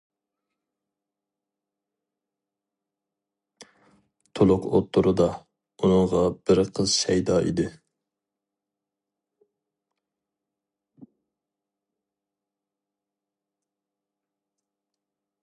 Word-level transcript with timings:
تۇلۇق 4.39 4.65
ئوتتۇرىدا 4.71 5.27
ئۇنىڭغا 5.79 6.23
بىر 6.49 6.63
قىز 6.79 6.95
شەيدا 7.01 7.37
ئىدى. 7.49 7.67